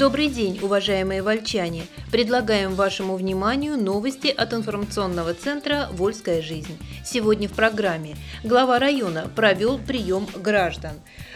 [0.00, 1.82] Добрый день, уважаемые вольчане!
[2.10, 6.78] Предлагаем вашему вниманию новости от информационного центра «Вольская жизнь».
[7.04, 10.92] Сегодня в программе глава района провел прием граждан.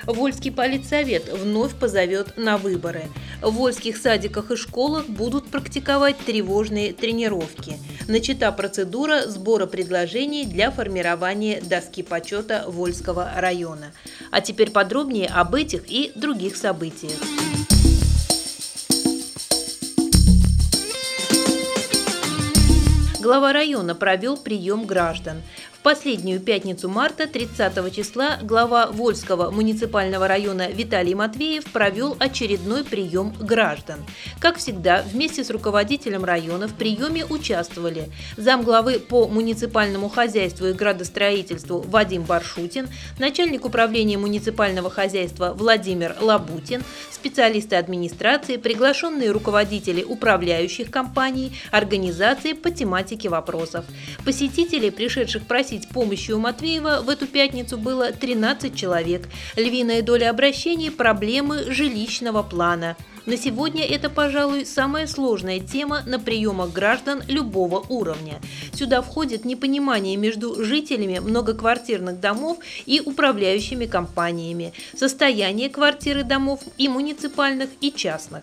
[0.07, 3.03] Вольский политсовет вновь позовет на выборы.
[3.43, 7.77] В вольских садиках и школах будут практиковать тревожные тренировки.
[8.08, 13.93] Начата процедура сбора предложений для формирования доски почета Вольского района.
[14.31, 17.21] А теперь подробнее об этих и других событиях.
[23.25, 25.43] Глава района провел прием граждан
[25.84, 33.98] последнюю пятницу марта 30 числа глава Вольского муниципального района Виталий Матвеев провел очередной прием граждан.
[34.41, 41.80] Как всегда, вместе с руководителем района в приеме участвовали замглавы по муниципальному хозяйству и градостроительству
[41.80, 42.88] Вадим Баршутин,
[43.19, 53.28] начальник управления муниципального хозяйства Владимир Лабутин, специалисты администрации, приглашенные руководители управляющих компаний, организации по тематике
[53.28, 53.84] вопросов.
[54.24, 59.28] Посетители, пришедших просить просить помощи у Матвеева в эту пятницу было 13 человек.
[59.56, 62.97] Львиная доля обращений– проблемы жилищного плана.
[63.27, 68.41] На сегодня это, пожалуй, самая сложная тема на приемах граждан любого уровня.
[68.72, 76.88] Сюда входит непонимание между жителями многоквартирных домов и управляющими компаниями, состояние квартир и домов и
[76.88, 78.42] муниципальных, и частных.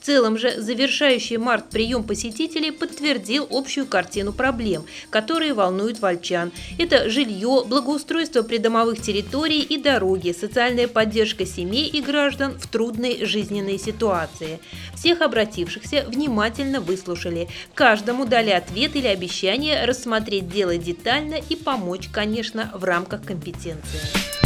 [0.00, 6.52] В целом же завершающий март прием посетителей подтвердил общую картину проблем, которые волнуют вольчан.
[6.78, 13.78] Это жилье, благоустройство придомовых территорий и дороги, социальная поддержка семей и граждан в трудной жизненной
[13.78, 14.60] ситуации.
[14.96, 17.48] Всех обратившихся внимательно выслушали.
[17.74, 24.39] Каждому дали ответ или обещание рассмотреть дело детально и помочь, конечно, в рамках компетенции.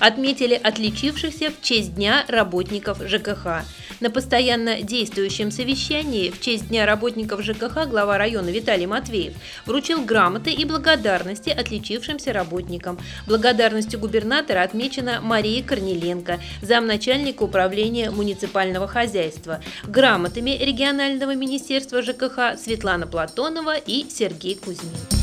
[0.00, 3.64] Отметили отличившихся в честь Дня работников ЖКХ.
[4.00, 9.34] На постоянно действующем совещании в честь Дня работников ЖКХ глава района Виталий Матвеев
[9.66, 12.98] вручил грамоты и благодарности отличившимся работникам.
[13.26, 23.76] Благодарностью губернатора отмечена Мария Корнеленко, замначальника управления муниципального хозяйства, грамотами регионального министерства ЖКХ Светлана Платонова
[23.76, 25.17] и Сергей Кузьмин.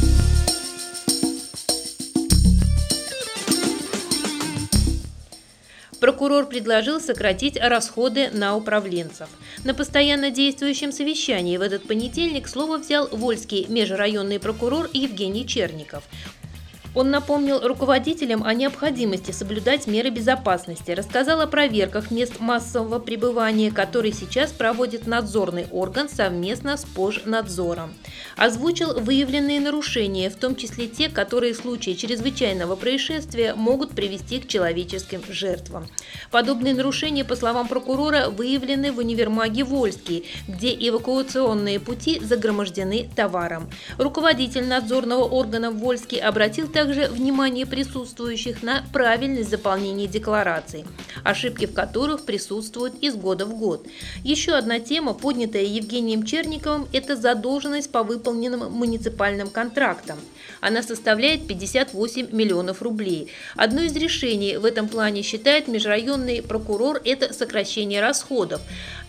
[6.06, 9.28] Прокурор предложил сократить расходы на управленцев.
[9.64, 16.04] На постоянно действующем совещании в этот понедельник слово взял Вольский межрайонный прокурор Евгений Черников.
[16.96, 24.14] Он напомнил руководителям о необходимости соблюдать меры безопасности, рассказал о проверках мест массового пребывания, которые
[24.14, 27.94] сейчас проводит надзорный орган совместно с Пожнадзором.
[28.38, 34.48] Озвучил выявленные нарушения, в том числе те, которые в случае чрезвычайного происшествия могут привести к
[34.48, 35.88] человеческим жертвам.
[36.32, 43.70] Подобные нарушения, по словам прокурора, выявлены в универмаге Вольский, где эвакуационные пути загромождены товаром.
[43.98, 50.86] Руководитель надзорного органа Вольский обратил также также внимание присутствующих на правильность заполнения деклараций,
[51.24, 53.88] ошибки в которых присутствуют из года в год.
[54.24, 60.20] Еще одна тема, поднятая Евгением Черниковым, это задолженность по выполненным муниципальным контрактам.
[60.62, 63.32] Она составляет 58 миллионов рублей.
[63.56, 68.62] Одно из решений в этом плане считает межрайонный прокурор– это сокращение расходов.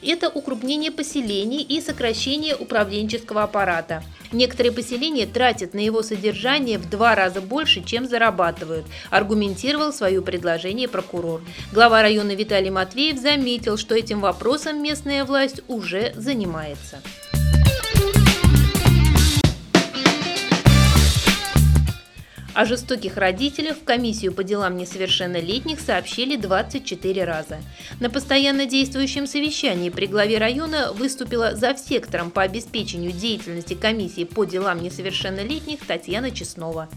[0.02, 4.02] Это укрупнение поселений и сокращение управленческого аппарата.
[4.32, 10.88] Некоторые поселения тратят на его содержание в два раза больше, чем зарабатывают, аргументировал свое предложение
[10.88, 11.42] прокурор.
[11.72, 17.00] Глава района Виталий Матвеев заметил, что этим вопросом местная власть уже занимается.
[22.56, 27.58] О жестоких родителях в комиссию по делам несовершеннолетних сообщили 24 раза.
[28.00, 34.46] На постоянно действующем совещании при главе района выступила за сектором по обеспечению деятельности комиссии по
[34.46, 36.88] делам несовершеннолетних Татьяна Чеснова.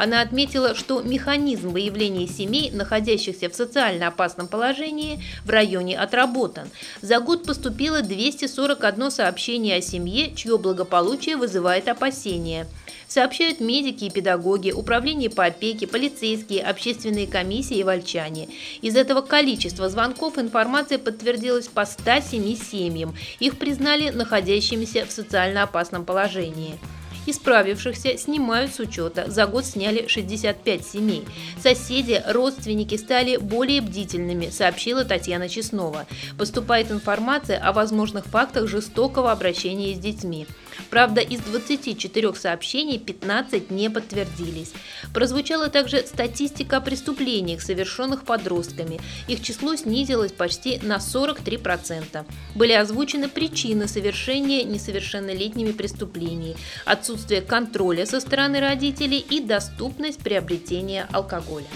[0.00, 6.70] Она отметила, что механизм выявления семей, находящихся в социально опасном положении, в районе отработан.
[7.02, 12.66] За год поступило 241 сообщение о семье, чье благополучие вызывает опасения
[13.08, 18.48] сообщают медики и педагоги, управление по опеке, полицейские, общественные комиссии и вольчане.
[18.82, 23.16] Из этого количества звонков информация подтвердилась по 107 семьям.
[23.40, 26.78] Их признали находящимися в социально опасном положении.
[27.26, 29.24] Исправившихся снимают с учета.
[29.28, 31.24] За год сняли 65 семей.
[31.62, 36.06] Соседи, родственники стали более бдительными, сообщила Татьяна Чеснова.
[36.38, 40.46] Поступает информация о возможных фактах жестокого обращения с детьми.
[40.88, 44.72] Правда, из 24 сообщений 15 не подтвердились.
[45.12, 49.00] Прозвучала также статистика о преступлениях, совершенных подростками.
[49.28, 52.24] Их число снизилось почти на 43%.
[52.54, 61.66] Были озвучены причины совершения несовершеннолетними преступлений, отсутствие контроля со стороны родителей и доступность приобретения алкоголя.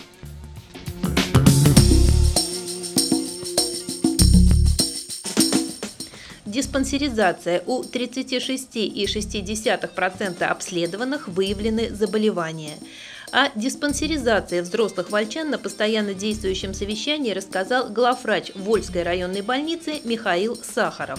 [6.54, 12.78] Диспансеризация у 36,6% обследованных выявлены заболевания.
[13.32, 21.18] О диспансеризации взрослых вольчан на постоянно действующем совещании рассказал главврач Вольской районной больницы Михаил Сахаров.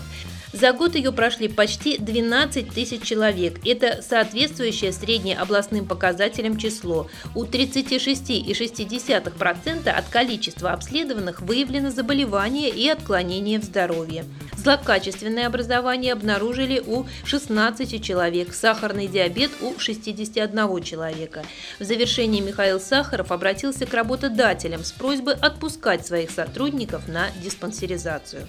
[0.55, 3.59] За год ее прошли почти 12 тысяч человек.
[3.65, 7.09] Это соответствующее среднеобластным показателям число.
[7.35, 14.23] У 36,6% от количества обследованных выявлено заболевание и отклонение в здоровье.
[14.55, 21.43] Злокачественное образование обнаружили у 16 человек, сахарный диабет у 61 человека.
[21.79, 28.47] В завершении Михаил Сахаров обратился к работодателям с просьбой отпускать своих сотрудников на диспансеризацию.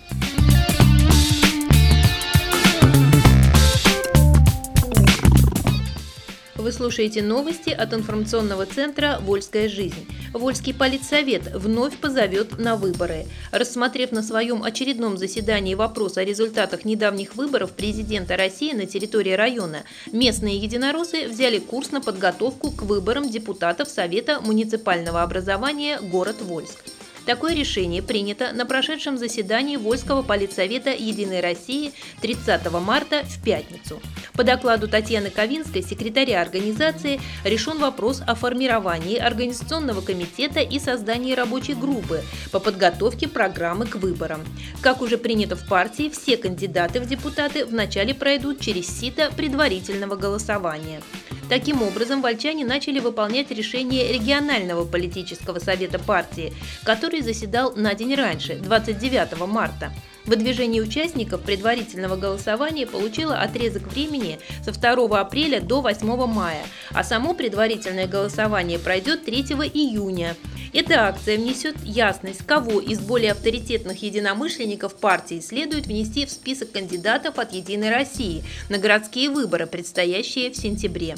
[6.66, 10.04] Вы слушаете новости от информационного центра «Вольская жизнь».
[10.32, 13.26] Вольский политсовет вновь позовет на выборы.
[13.52, 19.84] Рассмотрев на своем очередном заседании вопрос о результатах недавних выборов президента России на территории района,
[20.10, 26.82] местные единороссы взяли курс на подготовку к выборам депутатов Совета муниципального образования город Вольск.
[27.26, 34.00] Такое решение принято на прошедшем заседании Вольского политсовета «Единой России» 30 марта в пятницу.
[34.34, 41.74] По докладу Татьяны Ковинской, секретаря организации, решен вопрос о формировании организационного комитета и создании рабочей
[41.74, 44.44] группы по подготовке программы к выборам.
[44.80, 51.02] Как уже принято в партии, все кандидаты в депутаты вначале пройдут через сито предварительного голосования.
[51.48, 56.52] Таким образом, вольчане начали выполнять решение регионального политического совета партии,
[56.82, 59.92] который заседал на день раньше, 29 марта.
[60.24, 67.32] Выдвижение участников предварительного голосования получило отрезок времени со 2 апреля до 8 мая, а само
[67.32, 69.42] предварительное голосование пройдет 3
[69.72, 70.34] июня.
[70.76, 77.38] Эта акция внесет ясность, кого из более авторитетных единомышленников партии следует внести в список кандидатов
[77.38, 81.14] от «Единой России» на городские выборы, предстоящие в сентябре.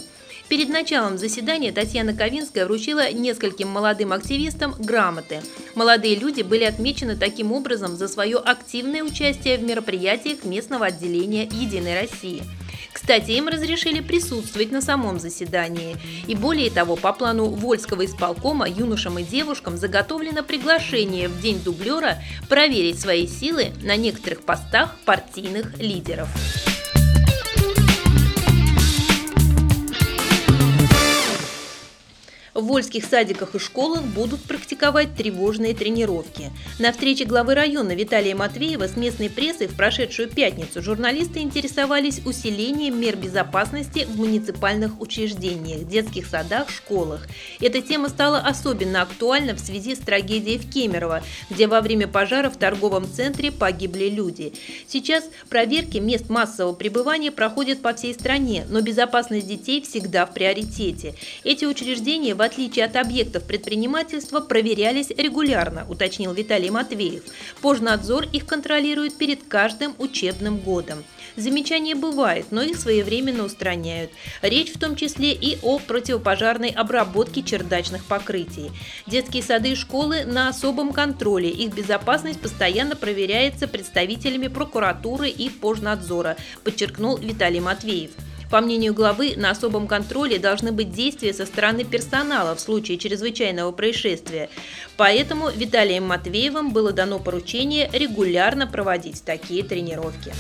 [0.48, 5.40] Перед началом заседания Татьяна Ковинская вручила нескольким молодым активистам грамоты.
[5.74, 12.00] Молодые люди были отмечены таким образом за свое активное участие в мероприятиях местного отделения «Единой
[12.00, 12.44] России».
[13.00, 15.96] Кстати, им разрешили присутствовать на самом заседании.
[16.26, 22.18] И более того, по плану Вольского исполкома юношам и девушкам заготовлено приглашение в день дублера
[22.48, 26.28] проверить свои силы на некоторых постах партийных лидеров.
[32.58, 36.50] В вольских садиках и школах будут практиковать тревожные тренировки.
[36.80, 43.00] На встрече главы района Виталия Матвеева с местной прессой в прошедшую пятницу журналисты интересовались усилением
[43.00, 47.28] мер безопасности в муниципальных учреждениях, детских садах, школах.
[47.60, 52.50] Эта тема стала особенно актуальна в связи с трагедией в Кемерово, где во время пожара
[52.50, 54.52] в торговом центре погибли люди.
[54.88, 61.14] Сейчас проверки мест массового пребывания проходят по всей стране, но безопасность детей всегда в приоритете.
[61.44, 67.22] Эти учреждения в отличие от объектов предпринимательства, проверялись регулярно, уточнил Виталий Матвеев.
[67.60, 71.04] Пожнадзор их контролирует перед каждым учебным годом.
[71.36, 74.10] Замечания бывают, но их своевременно устраняют.
[74.42, 78.70] Речь в том числе и о противопожарной обработке чердачных покрытий.
[79.06, 81.50] Детские сады и школы на особом контроле.
[81.50, 88.10] Их безопасность постоянно проверяется представителями прокуратуры и пожнадзора, подчеркнул Виталий Матвеев.
[88.50, 93.72] По мнению главы, на особом контроле должны быть действия со стороны персонала в случае чрезвычайного
[93.72, 94.48] происшествия.
[94.96, 100.32] Поэтому Виталием Матвеевым было дано поручение регулярно проводить такие тренировки.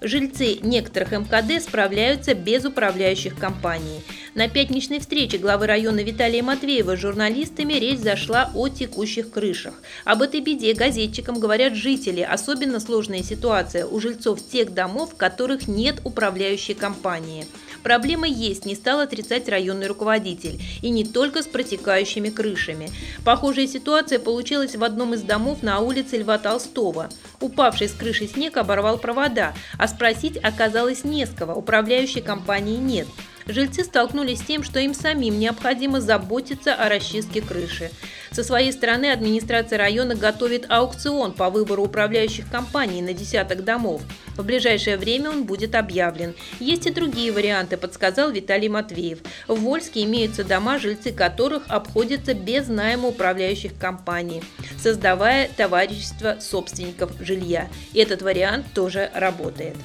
[0.00, 4.02] Жильцы некоторых МКД справляются без управляющих компаний.
[4.34, 9.74] На пятничной встрече главы района Виталия Матвеева с журналистами речь зашла о текущих крышах.
[10.04, 12.20] Об этой беде газетчикам говорят жители.
[12.20, 17.46] Особенно сложная ситуация у жильцов тех домов, в которых нет управляющей компании.
[17.84, 20.60] Проблема есть, не стал отрицать районный руководитель.
[20.82, 22.90] И не только с протекающими крышами.
[23.24, 27.08] Похожая ситуация получилась в одном из домов на улице Льва Толстого.
[27.40, 33.06] Упавший с крыши снег оборвал провода, а спросить оказалось не с кого, управляющей компании нет.
[33.46, 37.90] Жильцы столкнулись с тем, что им самим необходимо заботиться о расчистке крыши.
[38.32, 44.02] Со своей стороны администрация района готовит аукцион по выбору управляющих компаний на десяток домов.
[44.36, 46.34] В ближайшее время он будет объявлен.
[46.58, 49.18] Есть и другие варианты, подсказал Виталий Матвеев.
[49.46, 54.42] В Вольске имеются дома, жильцы которых обходятся без найма управляющих компаний,
[54.82, 57.68] создавая товарищество собственников жилья.
[57.94, 59.76] Этот вариант тоже работает.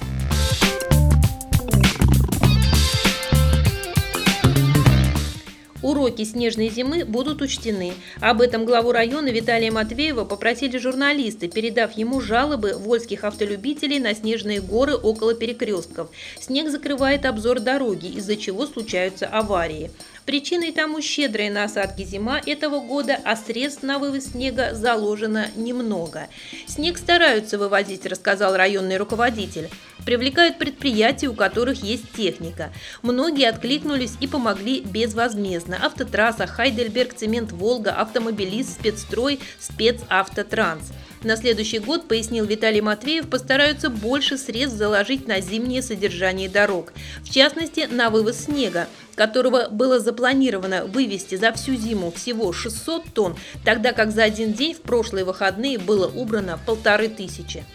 [5.82, 7.94] Уроки снежной зимы будут учтены.
[8.20, 14.60] Об этом главу района Виталия Матвеева попросили журналисты, передав ему жалобы вольских автолюбителей на снежные
[14.60, 16.10] горы около перекрестков.
[16.40, 19.92] Снег закрывает обзор дороги, из-за чего случаются аварии.
[20.26, 26.28] Причиной тому щедрая на осадки зима этого года, а средств на вывоз снега заложено немного.
[26.68, 29.70] Снег стараются вывозить, рассказал районный руководитель.
[30.06, 32.72] Привлекают предприятия, у которых есть техника.
[33.02, 35.78] Многие откликнулись и помогли безвозмездно.
[35.86, 40.92] Автотрасса, Хайдельберг, Цемент Волга, Автомобилист, Спецстрой, Спецавтотранс.
[41.22, 46.94] На следующий год, пояснил Виталий Матвеев, постараются больше средств заложить на зимнее содержание дорог.
[47.24, 53.36] В частности, на вывоз снега, которого было запланировано вывести за всю зиму всего 600 тонн,
[53.66, 57.66] тогда как за один день в прошлые выходные было убрано полторы тысячи.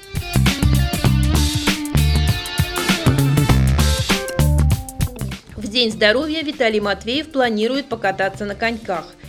[5.85, 9.05] День здоровья Виталий Матвеев планирует покататься на коньках–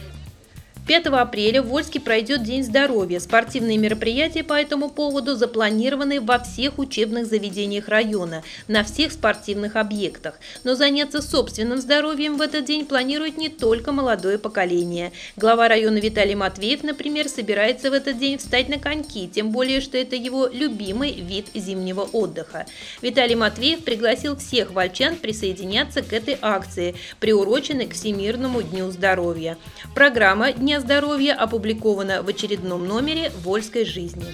[0.88, 3.20] 5 апреля в Вольске пройдет День здоровья.
[3.20, 10.36] Спортивные мероприятия по этому поводу запланированы во всех учебных заведениях района, на всех спортивных объектах.
[10.64, 15.12] Но заняться собственным здоровьем в этот день планирует не только молодое поколение.
[15.36, 19.98] Глава района Виталий Матвеев, например, собирается в этот день встать на коньки, тем более, что
[19.98, 22.68] это его любимый вид зимнего отдыха.
[23.02, 29.58] Виталий Матвеев пригласил всех вольчан присоединяться к этой акции, приуроченной к Всемирному дню здоровья.
[29.96, 34.26] Программа Дня Дня здоровья опубликовано в очередном номере «Вольской жизни».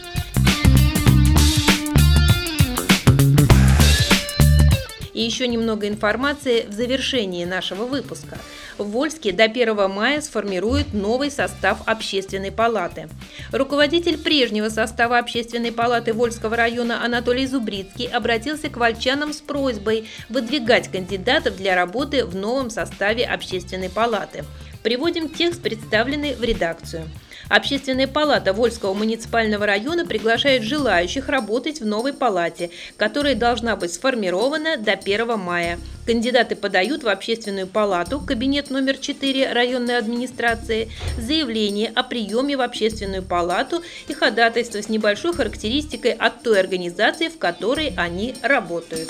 [5.13, 8.39] И еще немного информации в завершении нашего выпуска.
[8.79, 13.07] В Вольске до 1 мая сформируют новый состав общественной палаты.
[13.51, 20.88] Руководитель прежнего состава общественной палаты Вольского района Анатолий Зубрицкий обратился к вольчанам с просьбой выдвигать
[20.88, 24.43] кандидатов для работы в новом составе общественной палаты.
[24.83, 27.07] Приводим текст, представленный в редакцию.
[27.50, 34.77] Общественная палата Вольского муниципального района приглашает желающих работать в новой палате, которая должна быть сформирована
[34.77, 35.77] до 1 мая.
[36.07, 43.21] Кандидаты подают в общественную палату, кабинет номер 4 районной администрации, заявление о приеме в общественную
[43.21, 49.09] палату и ходатайство с небольшой характеристикой от той организации, в которой они работают.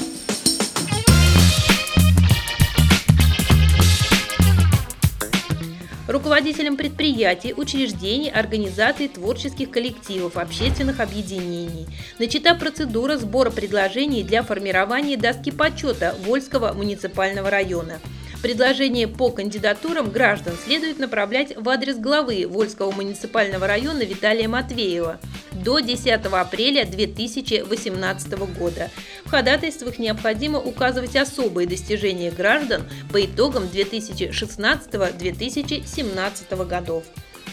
[6.12, 11.88] Руководителям предприятий, учреждений, организаций, творческих коллективов, общественных объединений.
[12.20, 18.00] Начата процедура сбора предложений для формирования доски почета Вольского муниципального района.
[18.42, 25.20] Предложения по кандидатурам граждан следует направлять в адрес главы Вольского муниципального района Виталия Матвеева
[25.52, 28.90] до 10 апреля 2018 года.
[29.26, 32.82] В ходатайствах необходимо указывать особые достижения граждан
[33.12, 37.04] по итогам 2016-2017 годов.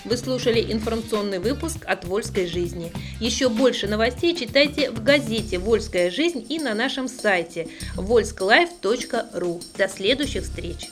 [0.04, 2.92] Вы слушали информационный выпуск от «Вольской жизни».
[3.20, 9.62] Еще больше новостей читайте в газете «Вольская жизнь» и на нашем сайте volsklife.ru.
[9.76, 10.88] До следующих встреч!